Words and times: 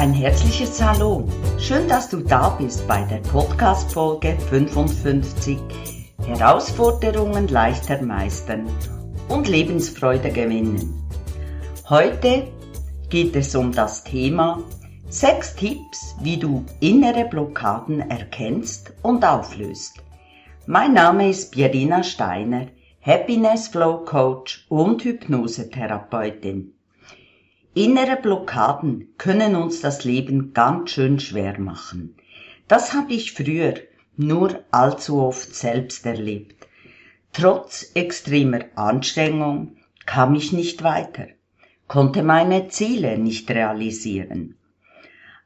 Ein 0.00 0.14
herzliches 0.14 0.80
Hallo. 0.80 1.28
Schön, 1.58 1.86
dass 1.86 2.08
du 2.08 2.20
da 2.20 2.48
bist 2.48 2.88
bei 2.88 3.02
der 3.02 3.18
Podcast-Folge 3.18 4.34
55 4.48 5.58
Herausforderungen 6.24 7.48
leichter 7.48 8.00
meistern 8.00 8.66
und 9.28 9.46
Lebensfreude 9.46 10.30
gewinnen. 10.30 11.06
Heute 11.86 12.48
geht 13.10 13.36
es 13.36 13.54
um 13.54 13.72
das 13.72 14.02
Thema 14.02 14.62
sechs 15.10 15.54
Tipps, 15.54 16.16
wie 16.22 16.38
du 16.38 16.64
innere 16.80 17.26
Blockaden 17.26 18.00
erkennst 18.00 18.94
und 19.02 19.22
auflöst. 19.22 19.98
Mein 20.64 20.94
Name 20.94 21.28
ist 21.28 21.52
Pierina 21.52 22.02
Steiner, 22.04 22.68
Happiness 23.02 23.68
Flow 23.68 24.02
Coach 24.06 24.64
und 24.70 25.04
Hypnosetherapeutin. 25.04 26.72
Innere 27.74 28.16
Blockaden 28.16 29.14
können 29.16 29.54
uns 29.54 29.80
das 29.80 30.02
Leben 30.02 30.52
ganz 30.52 30.90
schön 30.90 31.20
schwer 31.20 31.60
machen. 31.60 32.16
Das 32.66 32.94
habe 32.94 33.12
ich 33.12 33.32
früher 33.32 33.74
nur 34.16 34.64
allzu 34.72 35.22
oft 35.22 35.54
selbst 35.54 36.04
erlebt. 36.04 36.66
Trotz 37.32 37.92
extremer 37.94 38.64
Anstrengung 38.74 39.76
kam 40.04 40.34
ich 40.34 40.52
nicht 40.52 40.82
weiter, 40.82 41.28
konnte 41.86 42.24
meine 42.24 42.66
Ziele 42.66 43.18
nicht 43.18 43.48
realisieren. 43.48 44.56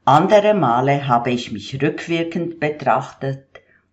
Andere 0.03 0.55
Male 0.55 1.07
habe 1.07 1.29
ich 1.29 1.51
mich 1.51 1.79
rückwirkend 1.79 2.59
betrachtet, 2.59 3.45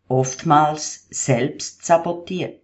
oftmals 0.09 1.07
selbst 1.11 1.85
sabotiert. 1.85 2.61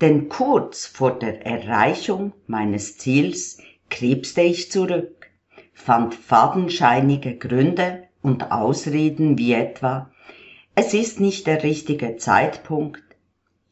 Denn 0.00 0.28
kurz 0.28 0.84
vor 0.86 1.16
der 1.16 1.46
Erreichung 1.46 2.32
meines 2.48 2.98
Ziels 2.98 3.58
krebste 3.92 4.40
ich 4.40 4.72
zurück, 4.72 5.30
fand 5.74 6.14
fadenscheinige 6.14 7.36
Gründe 7.36 8.04
und 8.22 8.50
Ausreden 8.50 9.36
wie 9.38 9.52
etwa, 9.52 10.10
es 10.74 10.94
ist 10.94 11.20
nicht 11.20 11.46
der 11.46 11.62
richtige 11.62 12.16
Zeitpunkt, 12.16 13.02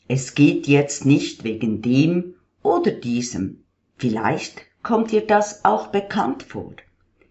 es 0.07 0.35
geht 0.35 0.67
jetzt 0.67 1.07
nicht 1.07 1.43
wegen 1.43 1.81
dem 1.81 2.35
oder 2.63 2.91
diesem. 2.91 3.65
Vielleicht 3.97 4.61
kommt 4.83 5.11
dir 5.11 5.27
das 5.27 5.65
auch 5.65 5.87
bekannt 5.87 6.43
vor. 6.43 6.75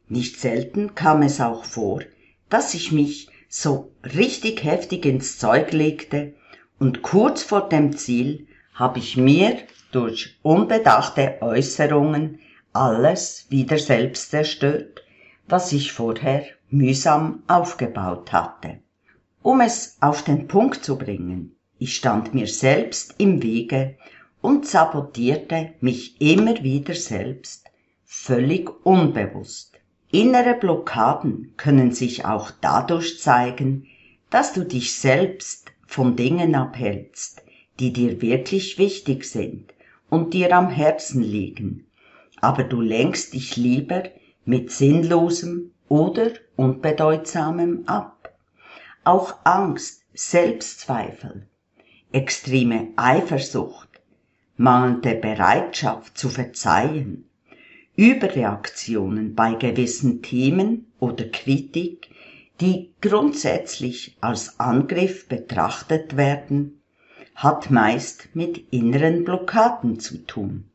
Nicht 0.07 0.39
selten 0.39 0.95
kam 0.95 1.21
es 1.21 1.39
auch 1.39 1.65
vor, 1.65 2.01
dass 2.49 2.73
ich 2.73 2.91
mich 2.91 3.29
so 3.47 3.91
richtig 4.03 4.63
heftig 4.63 5.05
ins 5.05 5.37
Zeug 5.37 5.73
legte 5.73 6.33
und 6.79 7.03
kurz 7.03 7.43
vor 7.43 7.69
dem 7.69 7.95
Ziel 7.95 8.47
habe 8.73 8.97
ich 8.97 9.15
mir 9.15 9.57
durch 9.91 10.39
unbedachte 10.41 11.37
Äußerungen 11.41 12.39
alles 12.73 13.47
wieder 13.49 13.77
selbst 13.77 14.31
zerstört, 14.31 15.03
was 15.47 15.71
ich 15.71 15.91
vorher 15.91 16.45
mühsam 16.69 17.43
aufgebaut 17.47 18.31
hatte. 18.31 18.79
Um 19.41 19.61
es 19.61 19.97
auf 20.01 20.23
den 20.23 20.47
Punkt 20.47 20.83
zu 20.83 20.97
bringen, 20.97 21.55
ich 21.77 21.95
stand 21.95 22.33
mir 22.33 22.47
selbst 22.47 23.15
im 23.17 23.41
Wege 23.41 23.95
und 24.41 24.65
sabotierte 24.65 25.73
mich 25.81 26.19
immer 26.21 26.61
wieder 26.61 26.93
selbst, 26.93 27.65
völlig 28.05 28.69
unbewusst. 28.85 29.79
Innere 30.11 30.55
Blockaden 30.55 31.53
können 31.57 31.91
sich 31.91 32.25
auch 32.25 32.51
dadurch 32.61 33.19
zeigen, 33.19 33.87
dass 34.29 34.53
du 34.53 34.63
dich 34.65 34.95
selbst 34.95 35.71
von 35.85 36.15
Dingen 36.15 36.55
abhältst, 36.55 37.43
die 37.79 37.93
dir 37.93 38.21
wirklich 38.21 38.77
wichtig 38.77 39.25
sind 39.25 39.73
und 40.09 40.33
dir 40.33 40.55
am 40.55 40.69
Herzen 40.69 41.21
liegen, 41.21 41.85
aber 42.41 42.63
du 42.63 42.81
lenkst 42.81 43.33
dich 43.33 43.55
lieber 43.57 44.03
mit 44.45 44.71
Sinnlosem 44.71 45.71
oder 45.87 46.31
Unbedeutsamem 46.55 47.83
ab. 47.85 48.33
Auch 49.03 49.35
Angst, 49.43 50.03
Selbstzweifel, 50.13 51.47
extreme 52.11 52.89
Eifersucht, 52.95 53.89
mangelnde 54.57 55.15
Bereitschaft 55.15 56.17
zu 56.17 56.29
verzeihen, 56.29 57.29
Überreaktionen 57.95 59.35
bei 59.35 59.53
gewissen 59.53 60.21
Themen 60.21 60.91
oder 60.99 61.25
Kritik, 61.25 62.09
die 62.61 62.93
grundsätzlich 63.01 64.17
als 64.21 64.59
Angriff 64.59 65.27
betrachtet 65.27 66.17
werden, 66.17 66.81
hat 67.35 67.71
meist 67.71 68.29
mit 68.33 68.71
inneren 68.71 69.23
Blockaden 69.23 69.99
zu 69.99 70.25
tun. 70.25 70.69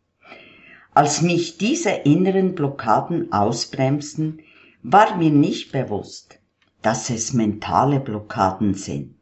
Als 0.95 1.23
mich 1.23 1.59
diese 1.59 1.91
inneren 1.91 2.55
Blockaden 2.55 3.33
ausbremsen, 3.33 4.41
war 4.85 5.17
mir 5.17 5.31
nicht 5.31 5.73
bewusst, 5.73 6.39
dass 6.83 7.11
es 7.11 7.33
mentale 7.33 7.99
Blockaden 7.99 8.75
sind. 8.75 9.17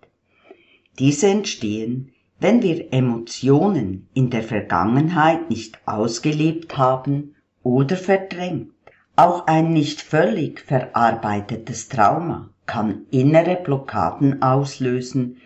Diese 0.99 1.29
entstehen, 1.29 2.13
wenn 2.39 2.63
wir 2.63 2.93
Emotionen 2.93 4.09
in 4.13 4.29
der 4.29 4.43
Vergangenheit 4.43 5.49
nicht 5.49 5.79
ausgelebt 5.87 6.77
haben 6.77 7.37
oder 7.63 7.97
verdrängt. 7.97 8.73
Auch 9.17 9.47
ein 9.47 9.73
nicht 9.73 10.03
völlig 10.03 10.61
verarbeitetes 10.61 11.89
Trauma 11.89 12.51
kann 12.67 13.07
innere 13.11 13.57
Blockaden 13.57 14.43
auslösen 14.43 15.39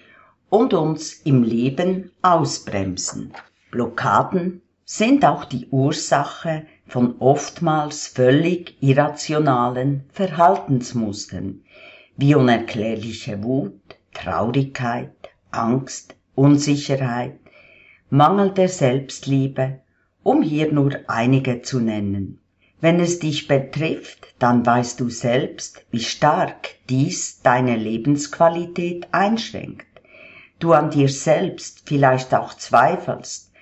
und 0.49 0.75
uns 0.75 1.13
im 1.13 1.43
Leben 1.43 2.11
ausbremsen. 2.23 3.33
Blockaden 3.71 4.63
sind 4.89 5.25
auch 5.25 5.45
die 5.45 5.67
Ursache 5.67 6.65
von 6.87 7.17
oftmals 7.19 8.07
völlig 8.07 8.81
irrationalen 8.81 10.05
Verhaltensmustern 10.13 11.65
wie 12.17 12.37
unerklärliche 12.37 13.43
Wut, 13.43 13.81
Traurigkeit, 14.15 15.11
Angst, 15.51 16.15
Unsicherheit, 16.37 17.41
Mangel 18.11 18.53
der 18.53 18.69
Selbstliebe, 18.69 19.81
um 20.23 20.41
hier 20.41 20.71
nur 20.73 21.01
einige 21.09 21.63
zu 21.63 21.81
nennen. 21.81 22.39
Wenn 22.81 23.01
es 23.01 23.19
dich 23.19 23.49
betrifft, 23.49 24.37
dann 24.39 24.65
weißt 24.65 25.01
du 25.01 25.11
selbst, 25.11 25.85
wie 25.91 26.01
stark 26.01 26.77
dies 26.89 27.43
deine 27.43 27.75
Lebensqualität 27.75 29.09
einschränkt. 29.11 29.87
Du 30.61 30.73
an 30.73 30.91
dir 30.91 31.09
selbst 31.09 31.83
vielleicht 31.87 32.33
auch 32.35 32.55
zweifelst 32.55 33.53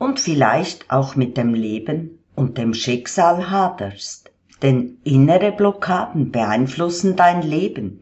und 0.00 0.18
vielleicht 0.18 0.90
auch 0.90 1.14
mit 1.14 1.36
dem 1.36 1.52
Leben 1.52 2.18
und 2.34 2.56
dem 2.56 2.72
Schicksal 2.72 3.50
haderst. 3.50 4.30
Denn 4.62 4.96
innere 5.04 5.52
Blockaden 5.52 6.32
beeinflussen 6.32 7.16
dein 7.16 7.42
Leben 7.42 8.00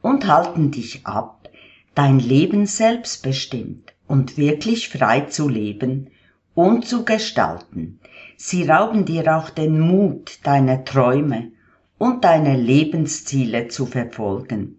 und 0.00 0.28
halten 0.28 0.70
dich 0.70 1.04
ab, 1.04 1.50
dein 1.96 2.20
Leben 2.20 2.66
selbstbestimmt 2.66 3.92
und 4.06 4.38
wirklich 4.38 4.88
frei 4.88 5.22
zu 5.22 5.48
leben 5.48 6.10
und 6.54 6.86
zu 6.86 7.04
gestalten. 7.04 7.98
Sie 8.36 8.62
rauben 8.62 9.04
dir 9.04 9.36
auch 9.36 9.50
den 9.50 9.80
Mut, 9.80 10.38
deine 10.44 10.84
Träume 10.84 11.50
und 11.98 12.22
deine 12.22 12.56
Lebensziele 12.56 13.66
zu 13.66 13.86
verfolgen, 13.86 14.78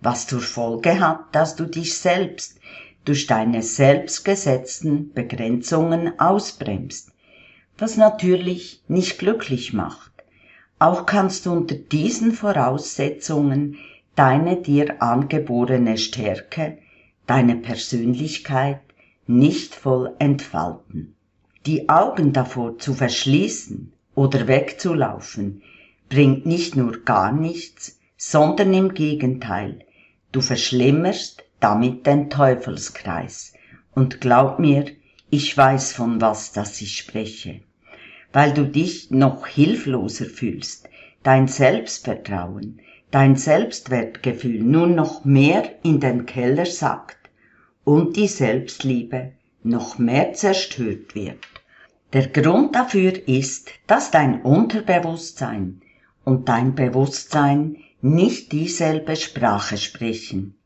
was 0.00 0.26
zur 0.26 0.42
Folge 0.42 1.00
hat, 1.00 1.34
dass 1.34 1.56
du 1.56 1.64
dich 1.64 1.96
selbst 1.96 2.60
durch 3.04 3.26
deine 3.26 3.62
selbstgesetzten 3.62 5.12
Begrenzungen 5.12 6.18
ausbremst, 6.18 7.12
was 7.76 7.96
natürlich 7.96 8.82
nicht 8.88 9.18
glücklich 9.18 9.72
macht. 9.72 10.12
Auch 10.78 11.06
kannst 11.06 11.46
du 11.46 11.52
unter 11.52 11.74
diesen 11.74 12.32
Voraussetzungen 12.32 13.76
deine 14.16 14.56
dir 14.56 15.02
angeborene 15.02 15.98
Stärke, 15.98 16.78
deine 17.26 17.56
Persönlichkeit 17.56 18.80
nicht 19.26 19.74
voll 19.74 20.14
entfalten. 20.18 21.14
Die 21.66 21.88
Augen 21.88 22.32
davor 22.32 22.78
zu 22.78 22.94
verschließen 22.94 23.92
oder 24.14 24.46
wegzulaufen, 24.46 25.62
bringt 26.08 26.46
nicht 26.46 26.76
nur 26.76 27.04
gar 27.04 27.32
nichts, 27.32 27.98
sondern 28.16 28.74
im 28.74 28.94
Gegenteil, 28.94 29.80
du 30.32 30.40
verschlimmerst 30.40 31.43
damit 31.64 32.04
den 32.04 32.28
Teufelskreis. 32.28 33.54
Und 33.94 34.20
glaub 34.20 34.58
mir, 34.58 34.84
ich 35.30 35.56
weiß 35.56 35.94
von 35.94 36.20
was 36.20 36.52
das 36.52 36.78
ich 36.82 36.98
spreche. 36.98 37.62
Weil 38.34 38.52
du 38.52 38.66
dich 38.66 39.10
noch 39.10 39.46
hilfloser 39.46 40.26
fühlst, 40.26 40.90
dein 41.22 41.48
Selbstvertrauen, 41.48 42.80
dein 43.10 43.36
Selbstwertgefühl 43.36 44.60
nun 44.62 44.94
noch 44.94 45.24
mehr 45.24 45.62
in 45.82 46.00
den 46.00 46.26
Keller 46.26 46.66
sackt 46.66 47.30
und 47.82 48.16
die 48.16 48.28
Selbstliebe 48.28 49.32
noch 49.62 49.96
mehr 49.96 50.34
zerstört 50.34 51.14
wird. 51.14 51.46
Der 52.12 52.28
Grund 52.28 52.74
dafür 52.74 53.26
ist, 53.26 53.70
dass 53.86 54.10
dein 54.10 54.42
Unterbewusstsein 54.42 55.80
und 56.24 56.50
dein 56.50 56.74
Bewusstsein 56.74 57.78
nicht 58.02 58.52
dieselbe 58.52 59.16
Sprache 59.16 59.78
sprechen. 59.78 60.58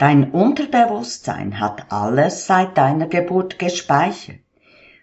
Dein 0.00 0.30
Unterbewusstsein 0.30 1.60
hat 1.60 1.92
alles 1.92 2.46
seit 2.46 2.78
deiner 2.78 3.06
Geburt 3.06 3.58
gespeichert. 3.58 4.38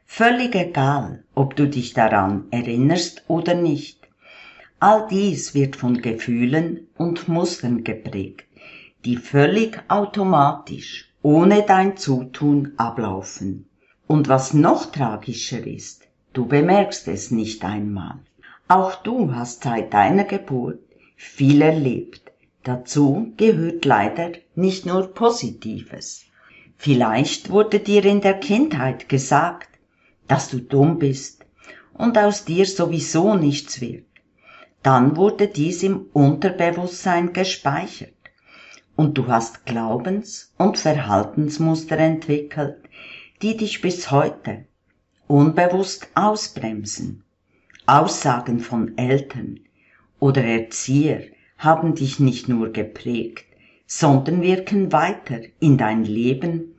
Völlig 0.07 0.55
egal, 0.55 1.23
ob 1.35 1.55
du 1.55 1.67
dich 1.67 1.94
daran 1.94 2.45
erinnerst 2.49 3.23
oder 3.27 3.53
nicht. 3.53 4.07
All 4.79 5.05
dies 5.07 5.53
wird 5.53 5.75
von 5.75 6.01
Gefühlen 6.01 6.88
und 6.97 7.27
Mustern 7.27 7.83
geprägt, 7.83 8.47
die 9.05 9.17
völlig 9.17 9.79
automatisch, 9.88 11.13
ohne 11.21 11.61
dein 11.61 11.95
Zutun 11.95 12.71
ablaufen. 12.77 13.69
Und 14.07 14.29
was 14.29 14.55
noch 14.55 14.91
tragischer 14.91 15.63
ist, 15.67 16.07
du 16.33 16.47
bemerkst 16.47 17.07
es 17.07 17.29
nicht 17.29 17.63
einmal. 17.63 18.17
Auch 18.67 18.95
du 18.95 19.35
hast 19.35 19.61
seit 19.61 19.94
deiner 19.94 20.23
Geburt 20.23 20.79
viel 21.15 21.61
erlebt. 21.61 22.26
Dazu 22.67 23.31
gehört 23.37 23.85
leider 23.85 24.33
nicht 24.53 24.85
nur 24.85 25.13
Positives. 25.13 26.25
Vielleicht 26.75 27.49
wurde 27.49 27.79
dir 27.79 28.03
in 28.03 28.19
der 28.19 28.33
Kindheit 28.41 29.07
gesagt, 29.07 29.69
dass 30.27 30.49
du 30.49 30.59
dumm 30.59 30.99
bist 30.99 31.45
und 31.93 32.17
aus 32.17 32.43
dir 32.43 32.65
sowieso 32.65 33.35
nichts 33.35 33.79
wird. 33.79 34.03
Dann 34.83 35.15
wurde 35.15 35.47
dies 35.47 35.81
im 35.81 36.07
Unterbewusstsein 36.11 37.31
gespeichert 37.31 38.11
und 38.97 39.17
du 39.17 39.27
hast 39.27 39.65
Glaubens- 39.65 40.53
und 40.57 40.77
Verhaltensmuster 40.77 41.97
entwickelt, 41.97 42.79
die 43.41 43.55
dich 43.55 43.79
bis 43.79 44.11
heute 44.11 44.65
unbewusst 45.29 46.09
ausbremsen. 46.15 47.23
Aussagen 47.85 48.59
von 48.59 48.97
Eltern 48.97 49.61
oder 50.19 50.43
Erzieher 50.43 51.21
haben 51.57 51.95
dich 51.95 52.19
nicht 52.19 52.50
nur 52.50 52.71
geprägt, 52.71 53.45
sondern 53.86 54.42
wirken 54.42 54.92
weiter 54.92 55.39
in 55.59 55.77
dein 55.77 56.04
Leben 56.04 56.75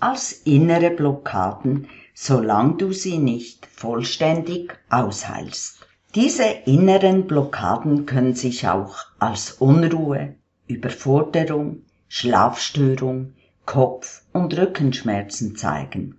als 0.00 0.32
innere 0.32 0.90
Blockaden, 0.90 1.88
solange 2.14 2.76
du 2.76 2.92
sie 2.92 3.18
nicht 3.18 3.66
vollständig 3.66 4.78
ausheilst. 4.90 5.86
Diese 6.14 6.44
inneren 6.64 7.26
Blockaden 7.26 8.06
können 8.06 8.34
sich 8.34 8.66
auch 8.66 8.96
als 9.18 9.52
Unruhe, 9.52 10.34
Überforderung, 10.66 11.82
Schlafstörung, 12.08 13.34
Kopf- 13.66 14.22
und 14.32 14.56
Rückenschmerzen 14.56 15.56
zeigen. 15.56 16.16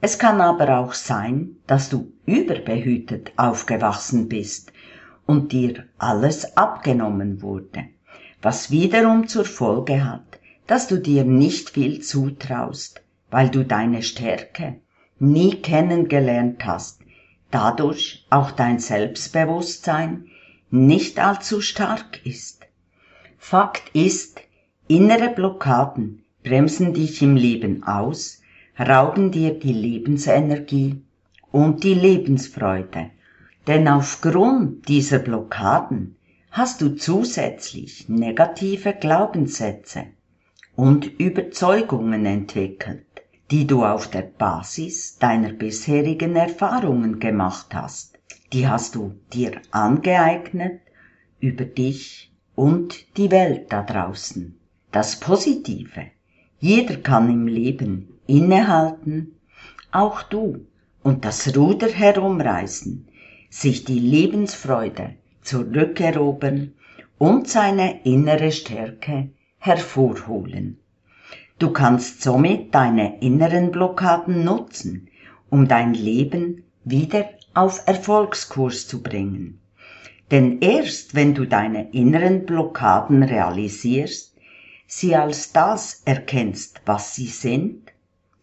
Es 0.00 0.18
kann 0.18 0.42
aber 0.42 0.78
auch 0.78 0.92
sein, 0.92 1.56
dass 1.66 1.88
du 1.88 2.12
überbehütet 2.26 3.32
aufgewachsen 3.36 4.28
bist 4.28 4.73
und 5.26 5.52
dir 5.52 5.84
alles 5.98 6.56
abgenommen 6.56 7.42
wurde, 7.42 7.84
was 8.42 8.70
wiederum 8.70 9.26
zur 9.26 9.44
Folge 9.44 10.04
hat, 10.04 10.40
dass 10.66 10.88
du 10.88 10.98
dir 10.98 11.24
nicht 11.24 11.70
viel 11.70 12.00
zutraust, 12.00 13.02
weil 13.30 13.48
du 13.48 13.64
deine 13.64 14.02
Stärke 14.02 14.80
nie 15.18 15.56
kennengelernt 15.56 16.64
hast, 16.64 17.00
dadurch 17.50 18.26
auch 18.30 18.50
dein 18.50 18.78
Selbstbewusstsein 18.78 20.26
nicht 20.70 21.18
allzu 21.18 21.60
stark 21.60 22.24
ist. 22.26 22.66
Fakt 23.38 23.90
ist, 23.94 24.40
innere 24.88 25.30
Blockaden 25.30 26.24
bremsen 26.42 26.92
dich 26.92 27.22
im 27.22 27.36
Leben 27.36 27.84
aus, 27.84 28.40
rauben 28.78 29.30
dir 29.30 29.58
die 29.58 29.72
Lebensenergie 29.72 31.02
und 31.52 31.84
die 31.84 31.94
Lebensfreude. 31.94 33.10
Denn 33.66 33.88
aufgrund 33.88 34.88
dieser 34.88 35.18
Blockaden 35.18 36.16
hast 36.50 36.82
du 36.82 36.96
zusätzlich 36.96 38.08
negative 38.08 38.92
Glaubenssätze 38.92 40.04
und 40.76 41.06
Überzeugungen 41.18 42.26
entwickelt, 42.26 43.06
die 43.50 43.66
du 43.66 43.84
auf 43.84 44.08
der 44.08 44.22
Basis 44.22 45.18
deiner 45.18 45.52
bisherigen 45.52 46.36
Erfahrungen 46.36 47.20
gemacht 47.20 47.74
hast. 47.74 48.18
Die 48.52 48.68
hast 48.68 48.94
du 48.94 49.14
dir 49.32 49.52
angeeignet 49.70 50.80
über 51.40 51.64
dich 51.64 52.32
und 52.54 53.16
die 53.16 53.30
Welt 53.30 53.72
da 53.72 53.82
draußen. 53.82 54.58
Das 54.92 55.18
Positive. 55.18 56.06
Jeder 56.60 56.96
kann 56.96 57.30
im 57.30 57.46
Leben 57.46 58.08
innehalten, 58.26 59.36
auch 59.90 60.22
du, 60.22 60.66
und 61.02 61.24
das 61.24 61.56
Ruder 61.56 61.88
herumreißen, 61.88 63.08
sich 63.54 63.84
die 63.84 64.00
Lebensfreude 64.00 65.14
zurückerobern 65.42 66.74
und 67.18 67.48
seine 67.48 68.02
innere 68.04 68.50
Stärke 68.50 69.30
hervorholen. 69.58 70.80
Du 71.60 71.70
kannst 71.70 72.20
somit 72.20 72.74
deine 72.74 73.20
inneren 73.20 73.70
Blockaden 73.70 74.44
nutzen, 74.44 75.08
um 75.50 75.68
dein 75.68 75.94
Leben 75.94 76.64
wieder 76.82 77.30
auf 77.54 77.86
Erfolgskurs 77.86 78.88
zu 78.88 79.04
bringen. 79.04 79.60
Denn 80.32 80.58
erst 80.60 81.14
wenn 81.14 81.32
du 81.32 81.44
deine 81.44 81.92
inneren 81.92 82.46
Blockaden 82.46 83.22
realisierst, 83.22 84.34
sie 84.88 85.14
als 85.14 85.52
das 85.52 86.02
erkennst, 86.04 86.82
was 86.86 87.14
sie 87.14 87.28
sind, 87.28 87.92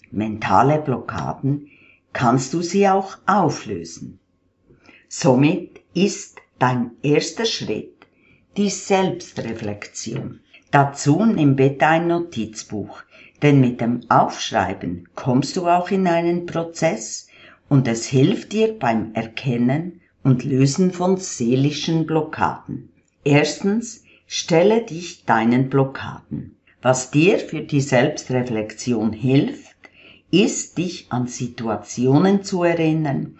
mentale 0.10 0.80
Blockaden, 0.80 1.68
kannst 2.14 2.54
du 2.54 2.62
sie 2.62 2.88
auch 2.88 3.18
auflösen. 3.26 4.21
Somit 5.14 5.82
ist 5.94 6.40
dein 6.58 6.92
erster 7.04 7.46
Schritt 7.46 8.08
die 8.56 8.70
Selbstreflexion. 8.70 10.40
Dazu 10.72 11.26
nimm 11.26 11.58
bitte 11.58 11.86
ein 11.86 12.08
Notizbuch, 12.08 13.04
denn 13.42 13.60
mit 13.60 13.82
dem 13.82 14.00
Aufschreiben 14.08 15.10
kommst 15.14 15.58
du 15.58 15.68
auch 15.68 15.92
in 15.92 16.08
einen 16.08 16.46
Prozess 16.46 17.28
und 17.68 17.90
es 17.90 18.06
hilft 18.06 18.54
dir 18.54 18.80
beim 18.80 19.14
Erkennen 19.14 20.00
und 20.24 20.46
Lösen 20.46 20.94
von 20.94 21.18
seelischen 21.18 22.06
Blockaden. 22.06 22.90
Erstens, 23.26 24.06
stelle 24.28 24.86
dich 24.86 25.26
deinen 25.26 25.70
Blockaden. 25.70 26.56
Was 26.82 27.12
dir 27.12 27.38
für 27.38 27.64
die 27.64 27.82
Selbstreflexion 27.82 29.12
hilft, 29.12 29.76
ist 30.32 30.78
dich 30.78 31.08
an 31.10 31.28
Situationen 31.28 32.46
zu 32.46 32.64
erinnern, 32.64 33.38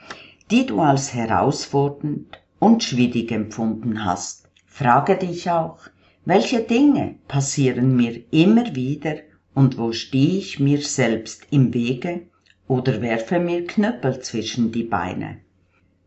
die 0.52 0.66
du 0.66 0.82
als 0.82 1.14
herausfordernd 1.14 2.42
und 2.60 2.84
schwierig 2.84 3.32
empfunden 3.32 4.04
hast. 4.04 4.50
Frage 4.66 5.16
dich 5.16 5.50
auch, 5.50 5.80
welche 6.26 6.62
Dinge 6.62 7.16
passieren 7.28 7.96
mir 7.96 8.22
immer 8.32 8.76
wieder 8.76 9.16
und 9.54 9.78
wo 9.78 9.94
stehe 9.94 10.38
ich 10.38 10.60
mir 10.60 10.82
selbst 10.82 11.48
im 11.52 11.74
Wege 11.74 12.28
oder 12.68 13.02
werfe 13.02 13.40
mir 13.40 13.66
Knöppel 13.66 14.20
zwischen 14.20 14.72
die 14.72 14.84
Beine? 14.84 15.40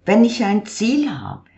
Wenn 0.05 0.25
ich 0.25 0.45
ein 0.45 0.67
Ziel 0.67 1.11
habe, 1.11 1.51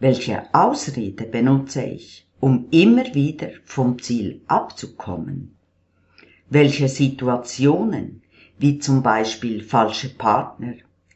welche 0.00 0.42
Ausrede 0.54 1.24
benutze 1.24 1.82
ich, 1.84 2.26
um 2.40 2.66
immer 2.70 3.14
wieder 3.14 3.50
vom 3.64 4.00
Ziel 4.00 4.40
abzukommen? 4.48 5.56
Welche 6.48 6.88
Situationen, 6.88 8.22
wie 8.58 8.78
zum 8.78 9.02
Beispiel 9.02 9.62
falsche 9.62 10.08
Partner, 10.08 10.74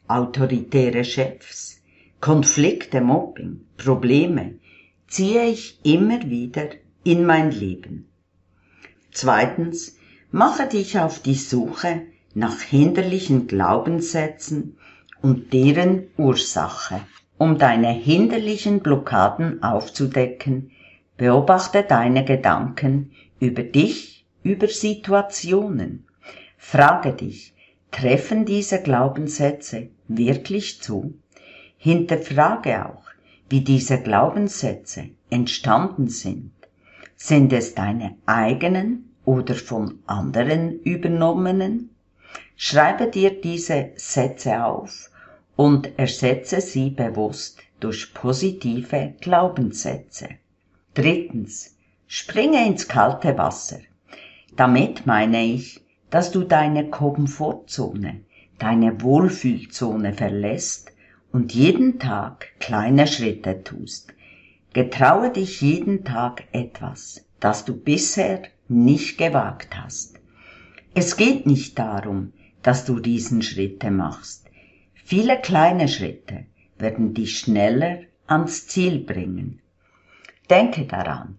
autoritäre 0.09 1.03
Chefs, 1.03 1.81
Konflikte, 2.19 2.99
Mobbing, 2.99 3.61
Probleme, 3.77 4.55
ziehe 5.07 5.45
ich 5.45 5.79
immer 5.83 6.29
wieder 6.29 6.69
in 7.03 7.25
mein 7.25 7.51
Leben. 7.51 8.09
Zweitens, 9.11 9.97
mache 10.31 10.67
dich 10.67 10.99
auf 10.99 11.19
die 11.19 11.35
Suche 11.35 12.01
nach 12.33 12.59
hinderlichen 12.61 13.47
Glaubenssätzen 13.47 14.77
und 15.21 15.53
deren 15.53 16.07
Ursache. 16.17 17.01
Um 17.37 17.57
deine 17.57 17.91
hinderlichen 17.91 18.81
Blockaden 18.81 19.63
aufzudecken, 19.63 20.71
beobachte 21.17 21.83
deine 21.83 22.25
Gedanken 22.25 23.11
über 23.39 23.63
dich, 23.63 24.25
über 24.43 24.67
Situationen. 24.67 26.05
Frage 26.57 27.13
dich, 27.13 27.53
treffen 27.91 28.45
diese 28.45 28.81
Glaubenssätze 28.81 29.89
wirklich 30.07 30.81
zu? 30.81 31.13
Hinterfrage 31.77 32.85
auch, 32.85 33.03
wie 33.49 33.61
diese 33.61 34.01
Glaubenssätze 34.01 35.09
entstanden 35.29 36.07
sind. 36.07 36.51
Sind 37.15 37.51
es 37.53 37.75
deine 37.75 38.15
eigenen 38.25 39.11
oder 39.25 39.55
von 39.55 39.99
anderen 40.05 40.79
übernommenen? 40.81 41.89
Schreibe 42.55 43.07
dir 43.07 43.41
diese 43.41 43.91
Sätze 43.95 44.63
auf 44.63 45.09
und 45.55 45.97
ersetze 45.97 46.61
sie 46.61 46.89
bewusst 46.89 47.59
durch 47.79 48.13
positive 48.13 49.15
Glaubenssätze. 49.19 50.29
Drittens, 50.93 51.75
springe 52.07 52.65
ins 52.65 52.87
kalte 52.87 53.37
Wasser. 53.37 53.79
Damit 54.55 55.05
meine 55.05 55.43
ich, 55.43 55.81
dass 56.09 56.31
du 56.31 56.43
deine 56.43 56.89
Komfortzone, 56.89 58.21
deine 58.57 59.01
Wohlfühlzone 59.01 60.13
verlässt 60.13 60.91
und 61.31 61.53
jeden 61.53 61.99
Tag 61.99 62.47
kleine 62.59 63.07
Schritte 63.07 63.63
tust. 63.63 64.13
Getraue 64.73 65.31
dich 65.31 65.61
jeden 65.61 66.03
Tag 66.03 66.43
etwas, 66.51 67.25
das 67.39 67.65
du 67.65 67.75
bisher 67.75 68.41
nicht 68.67 69.17
gewagt 69.17 69.77
hast. 69.77 70.19
Es 70.93 71.17
geht 71.17 71.45
nicht 71.45 71.77
darum, 71.77 72.33
dass 72.61 72.85
du 72.85 72.93
Riesenschritte 72.93 73.91
machst. 73.91 74.45
Viele 74.93 75.39
kleine 75.39 75.87
Schritte 75.87 76.45
werden 76.77 77.13
dich 77.13 77.39
schneller 77.39 77.99
ans 78.27 78.67
Ziel 78.67 78.99
bringen. 78.99 79.61
Denke 80.49 80.85
daran, 80.85 81.37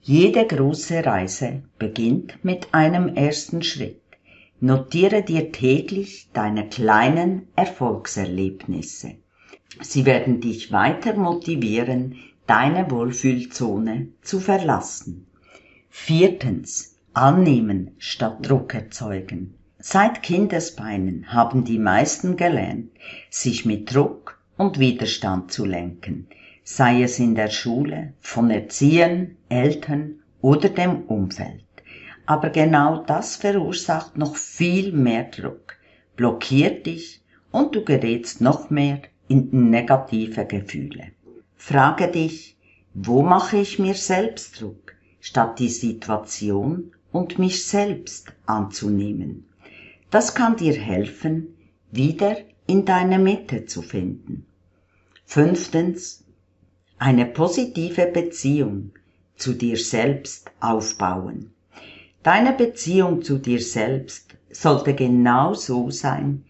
jede 0.00 0.46
große 0.46 1.04
Reise 1.04 1.62
beginnt 1.78 2.44
mit 2.44 2.74
einem 2.74 3.14
ersten 3.14 3.62
Schritt. 3.62 4.01
Notiere 4.64 5.24
dir 5.24 5.50
täglich 5.50 6.28
deine 6.32 6.68
kleinen 6.68 7.48
Erfolgserlebnisse. 7.56 9.16
Sie 9.80 10.06
werden 10.06 10.40
dich 10.40 10.70
weiter 10.70 11.16
motivieren, 11.16 12.14
deine 12.46 12.88
Wohlfühlzone 12.88 14.06
zu 14.22 14.38
verlassen. 14.38 15.26
Viertens. 15.88 16.96
Annehmen 17.12 17.96
statt 17.98 18.48
Druck 18.48 18.72
erzeugen. 18.74 19.54
Seit 19.80 20.22
Kindesbeinen 20.22 21.32
haben 21.32 21.64
die 21.64 21.80
meisten 21.80 22.36
gelernt, 22.36 22.92
sich 23.30 23.66
mit 23.66 23.92
Druck 23.92 24.40
und 24.56 24.78
Widerstand 24.78 25.50
zu 25.50 25.64
lenken, 25.64 26.28
sei 26.62 27.02
es 27.02 27.18
in 27.18 27.34
der 27.34 27.50
Schule, 27.50 28.12
von 28.20 28.48
Erziehern, 28.48 29.32
Eltern 29.48 30.20
oder 30.40 30.68
dem 30.68 31.02
Umfeld. 31.06 31.64
Aber 32.26 32.50
genau 32.50 33.02
das 33.04 33.36
verursacht 33.36 34.16
noch 34.16 34.36
viel 34.36 34.92
mehr 34.92 35.24
Druck, 35.24 35.76
blockiert 36.16 36.86
dich 36.86 37.22
und 37.50 37.74
du 37.74 37.84
gerätst 37.84 38.40
noch 38.40 38.70
mehr 38.70 39.02
in 39.28 39.70
negative 39.70 40.44
Gefühle. 40.46 41.12
Frage 41.56 42.08
dich, 42.08 42.56
wo 42.94 43.22
mache 43.22 43.56
ich 43.58 43.78
mir 43.78 43.94
selbst 43.94 44.60
Druck, 44.60 44.94
statt 45.20 45.58
die 45.58 45.68
Situation 45.68 46.92
und 47.12 47.38
mich 47.38 47.66
selbst 47.66 48.32
anzunehmen. 48.46 49.48
Das 50.10 50.34
kann 50.34 50.56
dir 50.56 50.74
helfen, 50.74 51.54
wieder 51.90 52.36
in 52.66 52.84
deine 52.84 53.18
Mitte 53.18 53.66
zu 53.66 53.82
finden. 53.82 54.46
Fünftens, 55.24 56.24
eine 56.98 57.26
positive 57.26 58.06
Beziehung 58.06 58.92
zu 59.36 59.54
dir 59.54 59.76
selbst 59.76 60.50
aufbauen. 60.60 61.51
Deine 62.22 62.52
Beziehung 62.52 63.22
zu 63.22 63.38
dir 63.38 63.60
selbst 63.60 64.36
sollte 64.50 64.94
genau 64.94 65.54
so 65.54 65.90
sein 65.90 66.44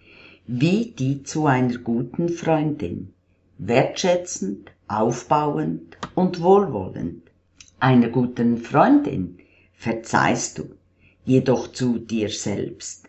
wie 0.47 0.91
die 0.91 1.23
zu 1.23 1.47
einer 1.47 1.79
guten 1.79 2.29
Freundin, 2.29 3.15
wertschätzend, 3.57 4.71
aufbauend 4.87 5.97
und 6.15 6.43
wohlwollend. 6.43 7.23
Einer 7.81 8.09
guten 8.09 8.59
Freundin 8.59 9.39
verzeihst 9.73 10.59
du, 10.59 10.75
jedoch 11.25 11.73
zu 11.73 11.99
dir 11.99 12.29
selbst 12.29 13.09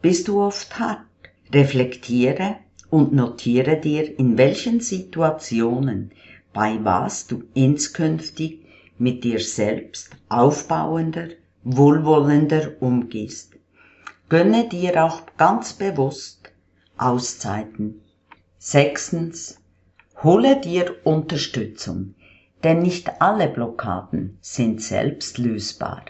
bist 0.00 0.28
du 0.28 0.40
oft 0.40 0.78
hart. 0.78 1.00
Reflektiere 1.52 2.56
und 2.90 3.12
notiere 3.12 3.80
dir, 3.80 4.18
in 4.18 4.38
welchen 4.38 4.78
Situationen, 4.78 6.12
bei 6.52 6.78
was 6.84 7.26
du 7.26 7.42
inskünftig 7.54 8.60
mit 8.98 9.24
dir 9.24 9.40
selbst 9.40 10.10
aufbauender 10.28 11.30
wohlwollender 11.64 12.72
umgehst. 12.80 13.54
Gönne 14.28 14.68
dir 14.68 15.04
auch 15.04 15.22
ganz 15.36 15.72
bewusst 15.72 16.52
Auszeiten. 16.96 18.02
Sechstens, 18.58 19.60
hole 20.22 20.60
dir 20.60 20.94
Unterstützung, 21.04 22.14
denn 22.62 22.80
nicht 22.80 23.20
alle 23.20 23.48
Blockaden 23.48 24.38
sind 24.40 24.80
selbst 24.80 25.38
lösbar. 25.38 26.04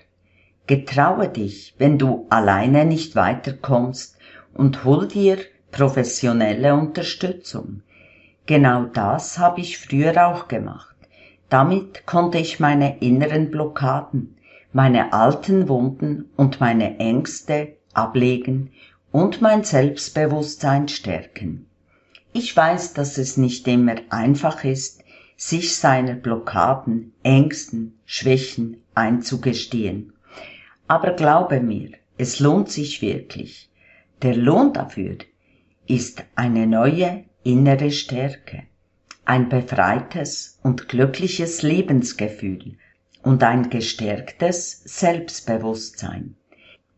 Getraue 0.66 1.28
dich, 1.28 1.74
wenn 1.78 1.98
du 1.98 2.26
alleine 2.30 2.84
nicht 2.84 3.16
weiterkommst 3.16 4.16
und 4.54 4.84
hol 4.84 5.08
dir 5.08 5.38
professionelle 5.70 6.74
Unterstützung. 6.74 7.82
Genau 8.46 8.84
das 8.84 9.38
habe 9.38 9.60
ich 9.60 9.78
früher 9.78 10.26
auch 10.26 10.48
gemacht. 10.48 10.94
Damit 11.48 12.06
konnte 12.06 12.38
ich 12.38 12.60
meine 12.60 12.98
inneren 12.98 13.50
Blockaden, 13.50 14.36
meine 14.74 15.12
alten 15.12 15.68
Wunden 15.68 16.30
und 16.36 16.60
meine 16.60 16.98
Ängste 16.98 17.76
ablegen 17.92 18.72
und 19.12 19.40
mein 19.40 19.62
Selbstbewusstsein 19.62 20.88
stärken. 20.88 21.66
Ich 22.32 22.56
weiß, 22.56 22.92
dass 22.92 23.16
es 23.16 23.36
nicht 23.36 23.68
immer 23.68 23.94
einfach 24.10 24.64
ist, 24.64 25.04
sich 25.36 25.76
seiner 25.76 26.14
Blockaden, 26.14 27.12
Ängsten, 27.22 28.00
Schwächen 28.04 28.78
einzugestehen. 28.96 30.12
Aber 30.88 31.12
glaube 31.12 31.60
mir, 31.60 31.90
es 32.18 32.40
lohnt 32.40 32.68
sich 32.68 33.00
wirklich. 33.00 33.70
Der 34.22 34.34
Lohn 34.34 34.72
dafür 34.72 35.18
ist 35.86 36.24
eine 36.34 36.66
neue 36.66 37.24
innere 37.44 37.92
Stärke, 37.92 38.64
ein 39.24 39.48
befreites 39.48 40.58
und 40.64 40.88
glückliches 40.88 41.62
Lebensgefühl, 41.62 42.76
und 43.24 43.42
ein 43.42 43.70
gestärktes 43.70 44.82
Selbstbewusstsein. 44.84 46.36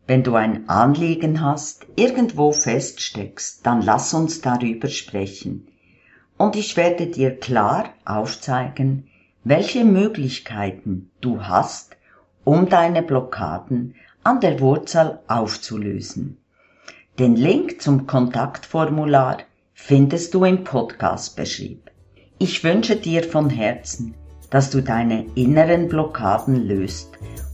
Wenn 0.05 0.23
du 0.23 0.35
ein 0.35 0.69
Anliegen 0.69 1.41
hast, 1.41 1.85
irgendwo 1.95 2.51
feststeckst, 2.51 3.65
dann 3.65 3.81
lass 3.81 4.13
uns 4.13 4.41
darüber 4.41 4.87
sprechen. 4.89 5.67
Und 6.37 6.55
ich 6.55 6.77
werde 6.77 7.07
dir 7.07 7.37
klar 7.37 7.93
aufzeigen, 8.05 9.07
welche 9.43 9.83
Möglichkeiten 9.83 11.09
du 11.21 11.43
hast, 11.43 11.97
um 12.43 12.69
deine 12.69 13.01
Blockaden 13.01 13.95
an 14.23 14.39
der 14.41 14.59
Wurzel 14.59 15.19
aufzulösen. 15.27 16.37
Den 17.19 17.35
Link 17.35 17.81
zum 17.81 18.05
Kontaktformular 18.05 19.39
findest 19.73 20.33
du 20.33 20.43
im 20.45 20.63
Podcast-Beschrieb. 20.63 21.89
Ich 22.37 22.63
wünsche 22.63 22.97
dir 22.97 23.23
von 23.23 23.49
Herzen, 23.49 24.13
dass 24.49 24.69
du 24.69 24.81
deine 24.81 25.25
inneren 25.35 25.87
Blockaden 25.87 26.67
löst 26.67 27.09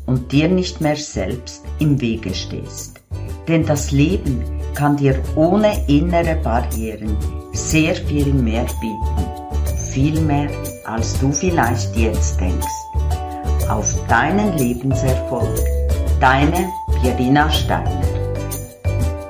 und 0.06 0.32
dir 0.32 0.48
nicht 0.48 0.82
mehr 0.82 0.96
selbst 0.96 1.64
im 1.80 2.00
Wege 2.02 2.34
stehst. 2.34 3.02
Denn 3.48 3.66
das 3.66 3.92
Leben 3.92 4.44
kann 4.76 4.98
dir 4.98 5.18
ohne 5.36 5.88
innere 5.88 6.36
Barrieren 6.44 7.16
sehr 7.52 7.96
viel 7.96 8.34
mehr 8.34 8.66
bieten. 8.82 9.80
Viel 9.92 10.20
mehr, 10.22 10.50
als 10.86 11.20
du 11.20 11.32
vielleicht 11.32 11.96
jetzt 11.96 12.40
denkst. 12.40 12.68
Auf 13.70 13.96
deinen 14.08 14.58
Lebenserfolg. 14.58 15.60
Deine 16.20 16.70
Pierina 17.02 17.50
Steiner. 17.52 18.13